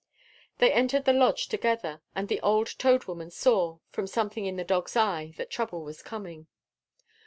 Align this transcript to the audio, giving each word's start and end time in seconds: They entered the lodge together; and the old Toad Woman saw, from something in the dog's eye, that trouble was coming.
They 0.57 0.73
entered 0.73 1.05
the 1.05 1.13
lodge 1.13 1.47
together; 1.47 2.01
and 2.15 2.27
the 2.27 2.41
old 2.41 2.73
Toad 2.79 3.03
Woman 3.05 3.29
saw, 3.29 3.77
from 3.91 4.07
something 4.07 4.47
in 4.47 4.55
the 4.55 4.63
dog's 4.63 4.95
eye, 4.97 5.35
that 5.37 5.51
trouble 5.51 5.83
was 5.83 6.01
coming. 6.01 6.47